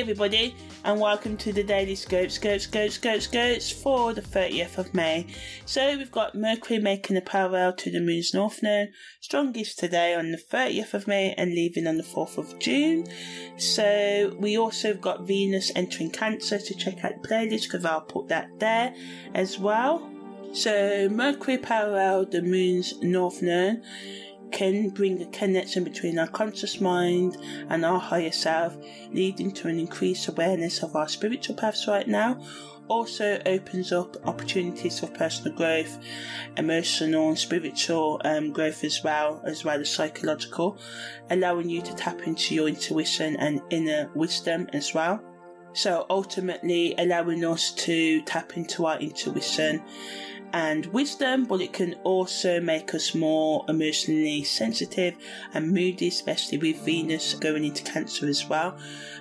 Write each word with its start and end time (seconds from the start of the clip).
everybody, 0.00 0.56
and 0.84 0.98
welcome 0.98 1.36
to 1.36 1.52
the 1.52 1.62
Daily 1.62 1.94
Scope, 1.94 2.30
Scope, 2.30 2.62
Scope, 2.62 2.90
Scope, 2.90 3.20
Scopes 3.20 3.70
for 3.70 4.14
the 4.14 4.22
30th 4.22 4.78
of 4.78 4.94
May. 4.94 5.26
So 5.66 5.98
we've 5.98 6.10
got 6.10 6.34
Mercury 6.34 6.78
making 6.78 7.18
a 7.18 7.20
parallel 7.20 7.74
to 7.74 7.90
the 7.90 8.00
Moon's 8.00 8.32
North 8.32 8.62
Node, 8.62 8.88
strongest 9.20 9.78
today 9.78 10.14
on 10.14 10.32
the 10.32 10.38
30th 10.38 10.94
of 10.94 11.06
May 11.06 11.34
and 11.34 11.50
leaving 11.50 11.86
on 11.86 11.98
the 11.98 12.02
4th 12.02 12.38
of 12.38 12.58
June. 12.58 13.06
So 13.58 14.34
we 14.38 14.56
also 14.56 14.94
got 14.94 15.26
Venus 15.26 15.70
entering 15.76 16.10
Cancer 16.10 16.58
to 16.58 16.74
check 16.74 17.04
out 17.04 17.20
the 17.20 17.28
playlist 17.28 17.64
because 17.64 17.84
I'll 17.84 18.00
put 18.00 18.28
that 18.28 18.48
there 18.58 18.94
as 19.34 19.58
well. 19.58 20.10
So 20.54 21.10
Mercury 21.10 21.58
parallel 21.58 22.24
the 22.24 22.40
Moon's 22.40 22.94
North 23.02 23.42
Node 23.42 23.82
can 24.50 24.90
bring 24.90 25.20
a 25.22 25.26
connection 25.26 25.84
between 25.84 26.18
our 26.18 26.28
conscious 26.28 26.80
mind 26.80 27.36
and 27.68 27.84
our 27.84 27.98
higher 27.98 28.32
self, 28.32 28.76
leading 29.12 29.52
to 29.52 29.68
an 29.68 29.78
increased 29.78 30.28
awareness 30.28 30.82
of 30.82 30.96
our 30.96 31.08
spiritual 31.08 31.56
paths 31.56 31.86
right 31.86 32.08
now. 32.08 32.40
Also 32.88 33.40
opens 33.46 33.92
up 33.92 34.16
opportunities 34.26 34.98
for 34.98 35.06
personal 35.06 35.54
growth, 35.56 35.98
emotional 36.56 37.28
and 37.28 37.38
spiritual 37.38 38.20
um, 38.24 38.52
growth 38.52 38.82
as 38.82 39.04
well, 39.04 39.40
as 39.44 39.64
well 39.64 39.80
as 39.80 39.90
psychological, 39.90 40.76
allowing 41.30 41.70
you 41.70 41.80
to 41.82 41.94
tap 41.94 42.22
into 42.26 42.54
your 42.54 42.66
intuition 42.66 43.36
and 43.36 43.62
inner 43.70 44.10
wisdom 44.14 44.68
as 44.72 44.92
well. 44.92 45.22
So 45.72 46.04
ultimately 46.10 46.94
allowing 46.98 47.44
us 47.44 47.72
to 47.74 48.22
tap 48.22 48.56
into 48.56 48.86
our 48.86 48.98
intuition 48.98 49.82
and 50.52 50.86
wisdom, 50.86 51.44
but 51.44 51.60
it 51.60 51.72
can 51.72 51.94
also 52.04 52.60
make 52.60 52.94
us 52.94 53.14
more 53.14 53.64
emotionally 53.68 54.44
sensitive 54.44 55.14
and 55.54 55.72
moody, 55.72 56.08
especially 56.08 56.58
with 56.58 56.84
Venus 56.84 57.34
going 57.34 57.64
into 57.64 57.82
Cancer 57.84 58.26
as 58.26 58.48
well. 58.48 58.76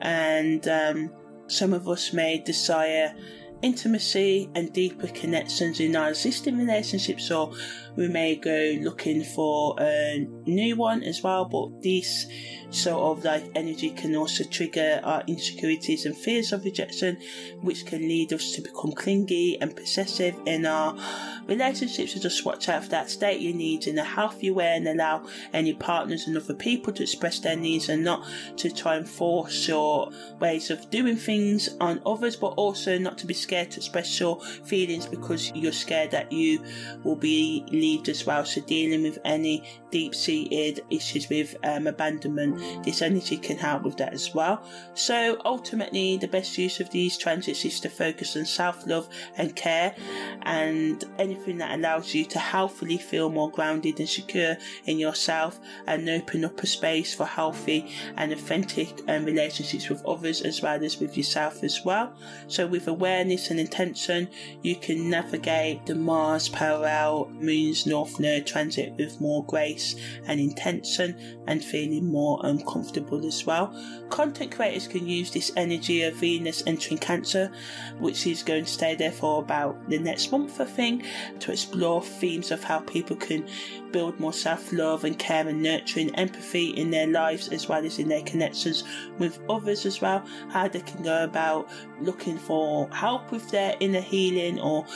And 0.00 0.66
um, 0.68 1.10
some 1.46 1.72
of 1.72 1.88
us 1.88 2.12
may 2.12 2.38
desire 2.38 3.14
intimacy 3.62 4.50
and 4.54 4.72
deeper 4.72 5.08
connections 5.08 5.80
in 5.80 5.96
our 5.96 6.10
existing 6.10 6.58
relationships, 6.58 7.30
or 7.30 7.52
we 7.96 8.08
may 8.08 8.36
go 8.36 8.76
looking 8.80 9.24
for 9.24 9.76
a 9.80 10.26
new 10.46 10.76
one 10.76 11.02
as 11.02 11.22
well. 11.22 11.44
But 11.44 11.82
this 11.82 12.26
sort 12.70 13.18
of 13.18 13.24
like 13.24 13.44
energy 13.54 13.90
can 13.90 14.16
also 14.16 14.42
trigger 14.44 15.00
our 15.04 15.22
insecurities 15.28 16.06
and 16.06 16.16
fears 16.16 16.52
of 16.52 16.64
rejection, 16.64 17.16
which 17.60 17.86
can 17.86 18.00
lead 18.00 18.32
us 18.32 18.52
to 18.52 18.62
become 18.62 18.92
clingy 18.92 19.60
and 19.60 19.76
possessive 19.76 20.34
in 20.46 20.66
our 20.66 20.96
relationships. 21.46 22.14
So 22.14 22.20
just 22.20 22.44
watch 22.44 22.68
out 22.68 22.84
for 22.84 22.90
that. 22.90 23.10
State 23.10 23.40
your 23.40 23.54
needs 23.54 23.86
in 23.86 23.98
a 23.98 24.04
healthy 24.04 24.50
way 24.50 24.76
and 24.76 24.88
allow 24.88 25.24
any 25.52 25.72
partners 25.74 26.26
and 26.26 26.36
other 26.36 26.54
people 26.54 26.92
to 26.94 27.02
express 27.02 27.38
their 27.38 27.56
needs 27.56 27.88
and 27.88 28.02
not 28.02 28.26
to 28.56 28.70
try 28.70 28.96
and 28.96 29.08
force 29.08 29.68
your 29.68 30.10
ways 30.40 30.70
of 30.70 30.90
doing 30.90 31.16
things 31.16 31.68
on 31.80 32.02
others, 32.04 32.34
but 32.34 32.54
also 32.56 32.98
not 32.98 33.16
to 33.18 33.26
be 33.26 33.34
scared 33.44 33.70
to 33.72 33.78
express 33.80 34.18
your 34.18 34.40
feelings 34.72 35.06
because 35.06 35.52
you're 35.54 35.80
scared 35.86 36.10
that 36.10 36.32
you 36.32 36.62
will 37.04 37.16
be 37.16 37.64
left 37.70 38.08
as 38.08 38.26
well. 38.26 38.44
So 38.44 38.60
dealing 38.62 39.02
with 39.02 39.18
any 39.24 39.56
deep-seated 39.90 40.84
issues 40.90 41.28
with 41.28 41.54
um, 41.62 41.86
abandonment, 41.86 42.84
this 42.84 43.02
energy 43.02 43.36
can 43.36 43.58
help 43.58 43.82
with 43.84 43.96
that 43.98 44.12
as 44.12 44.34
well. 44.34 44.56
So 44.94 45.40
ultimately, 45.44 46.16
the 46.16 46.28
best 46.28 46.58
use 46.58 46.80
of 46.80 46.90
these 46.90 47.16
transits 47.16 47.64
is 47.64 47.80
to 47.80 47.88
focus 47.88 48.36
on 48.36 48.44
self-love 48.44 49.08
and 49.36 49.54
care, 49.54 49.94
and 50.42 51.04
anything 51.18 51.58
that 51.58 51.78
allows 51.78 52.14
you 52.14 52.24
to 52.24 52.38
healthily 52.38 52.98
feel 52.98 53.28
more 53.30 53.50
grounded 53.50 54.00
and 54.00 54.08
secure 54.08 54.56
in 54.86 54.98
yourself, 54.98 55.60
and 55.86 56.08
open 56.08 56.44
up 56.44 56.58
a 56.62 56.66
space 56.66 57.14
for 57.14 57.26
healthy 57.26 57.80
and 58.16 58.32
authentic 58.32 58.88
um, 59.08 59.24
relationships 59.24 59.88
with 59.88 60.04
others 60.06 60.40
as 60.42 60.62
well 60.62 60.82
as 60.82 60.98
with 60.98 61.16
yourself 61.16 61.62
as 61.62 61.84
well. 61.84 62.06
So 62.48 62.66
with 62.66 62.88
awareness 62.88 63.33
and 63.34 63.60
intention, 63.60 64.28
you 64.62 64.76
can 64.76 65.10
navigate 65.10 65.86
the 65.86 65.94
Mars 65.94 66.48
parallel 66.48 67.30
Moon's 67.40 67.86
North 67.86 68.18
Node 68.20 68.46
transit 68.46 68.94
with 68.96 69.20
more 69.20 69.44
grace 69.44 69.96
and 70.26 70.40
intention 70.40 71.42
and 71.46 71.64
feeling 71.64 72.06
more 72.06 72.40
uncomfortable 72.44 73.26
as 73.26 73.44
well. 73.44 73.74
Content 74.10 74.52
creators 74.52 74.86
can 74.86 75.06
use 75.06 75.30
this 75.30 75.52
energy 75.56 76.02
of 76.02 76.14
Venus 76.14 76.62
entering 76.66 76.98
Cancer, 76.98 77.50
which 77.98 78.26
is 78.26 78.42
going 78.42 78.64
to 78.64 78.70
stay 78.70 78.94
there 78.94 79.12
for 79.12 79.42
about 79.42 79.88
the 79.88 79.98
next 79.98 80.30
month, 80.30 80.60
I 80.60 80.64
think, 80.64 81.04
to 81.40 81.52
explore 81.52 82.02
themes 82.02 82.50
of 82.50 82.62
how 82.62 82.80
people 82.80 83.16
can 83.16 83.46
build 83.94 84.18
more 84.18 84.32
self 84.32 84.72
love 84.72 85.04
and 85.04 85.16
care 85.18 85.46
and 85.46 85.62
nurturing 85.62 86.12
empathy 86.16 86.70
in 86.70 86.90
their 86.90 87.06
lives 87.06 87.48
as 87.48 87.68
well 87.68 87.84
as 87.84 88.00
in 88.00 88.08
their 88.08 88.22
connections 88.22 88.82
with 89.18 89.38
others 89.48 89.86
as 89.86 90.00
well. 90.00 90.24
How 90.48 90.66
they 90.66 90.80
can 90.80 91.02
go 91.02 91.22
about 91.22 91.70
looking 92.00 92.36
for 92.36 92.88
with 93.30 93.50
their 93.50 93.76
inner 93.80 94.00
healing 94.00 94.60
or 94.60 94.86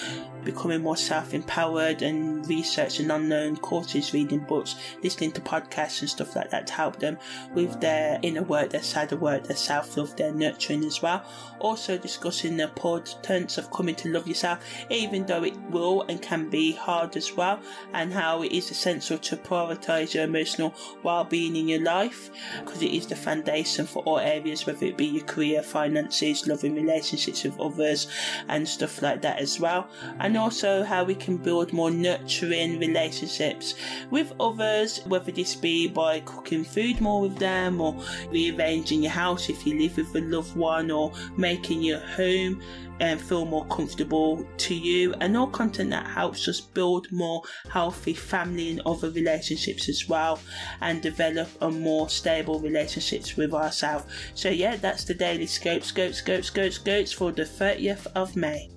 becoming 0.48 0.80
more 0.80 0.96
self 0.96 1.34
empowered 1.34 2.00
and 2.00 2.48
researching 2.48 3.10
unknown 3.10 3.54
courses, 3.58 4.14
reading 4.14 4.40
books, 4.40 4.76
listening 5.02 5.30
to 5.30 5.42
podcasts 5.42 6.00
and 6.00 6.08
stuff 6.08 6.34
like 6.34 6.48
that 6.48 6.66
to 6.66 6.72
help 6.72 6.98
them 6.98 7.18
with 7.52 7.78
their 7.82 8.18
inner 8.22 8.42
work, 8.42 8.70
their 8.70 8.82
side 8.82 9.12
of 9.12 9.20
work, 9.20 9.44
their 9.44 9.56
self 9.56 9.94
love, 9.98 10.16
their 10.16 10.32
nurturing 10.32 10.82
as 10.84 11.02
well. 11.02 11.22
Also 11.58 11.98
discussing 11.98 12.56
the 12.56 12.64
importance 12.64 13.58
of 13.58 13.70
coming 13.70 13.94
to 13.94 14.08
love 14.08 14.26
yourself, 14.26 14.64
even 14.88 15.26
though 15.26 15.44
it 15.44 15.54
will 15.70 16.02
and 16.08 16.22
can 16.22 16.48
be 16.48 16.72
hard 16.72 17.14
as 17.14 17.36
well, 17.36 17.60
and 17.92 18.10
how 18.10 18.42
it 18.42 18.50
is 18.50 18.70
essential 18.70 19.18
to 19.18 19.36
prioritize 19.36 20.14
your 20.14 20.24
emotional 20.24 20.74
well 21.02 21.24
being 21.24 21.56
in 21.56 21.68
your 21.68 21.82
life 21.82 22.30
because 22.60 22.80
it 22.80 22.90
is 22.90 23.06
the 23.06 23.16
foundation 23.16 23.84
for 23.84 24.02
all 24.04 24.18
areas, 24.18 24.64
whether 24.64 24.86
it 24.86 24.96
be 24.96 25.04
your 25.04 25.24
career, 25.24 25.62
finances, 25.62 26.46
loving 26.46 26.74
relationships 26.74 27.44
with 27.44 27.60
others, 27.60 28.06
and 28.48 28.66
stuff 28.66 29.02
like 29.02 29.20
that 29.20 29.38
as 29.38 29.60
well. 29.60 29.86
And 30.20 30.37
also 30.38 30.82
how 30.82 31.04
we 31.04 31.14
can 31.14 31.36
build 31.36 31.72
more 31.72 31.90
nurturing 31.90 32.78
relationships 32.78 33.74
with 34.10 34.32
others, 34.40 35.00
whether 35.06 35.30
this 35.30 35.54
be 35.54 35.88
by 35.88 36.20
cooking 36.20 36.64
food 36.64 37.00
more 37.00 37.20
with 37.20 37.36
them 37.38 37.80
or 37.80 37.94
rearranging 38.30 39.02
your 39.02 39.12
house 39.12 39.48
if 39.48 39.66
you 39.66 39.78
live 39.78 39.96
with 39.96 40.14
a 40.16 40.20
loved 40.20 40.56
one 40.56 40.90
or 40.90 41.12
making 41.36 41.82
your 41.82 42.00
home 42.00 42.62
and 43.00 43.20
feel 43.20 43.44
more 43.44 43.66
comfortable 43.66 44.44
to 44.56 44.74
you. 44.74 45.14
And 45.20 45.36
all 45.36 45.46
content 45.46 45.90
that 45.90 46.06
helps 46.06 46.48
us 46.48 46.60
build 46.60 47.10
more 47.12 47.42
healthy 47.70 48.14
family 48.14 48.70
and 48.70 48.80
other 48.86 49.10
relationships 49.10 49.88
as 49.88 50.08
well 50.08 50.40
and 50.80 51.02
develop 51.02 51.48
a 51.60 51.70
more 51.70 52.08
stable 52.08 52.60
relationships 52.60 53.36
with 53.36 53.54
ourselves. 53.54 54.06
So 54.34 54.48
yeah 54.48 54.76
that's 54.76 55.04
the 55.04 55.14
daily 55.14 55.46
scope 55.46 55.82
scope 55.82 56.14
scope 56.14 56.44
scope 56.44 56.72
scopes 56.72 57.12
for 57.12 57.32
the 57.32 57.44
30th 57.44 58.06
of 58.14 58.36
may 58.36 58.70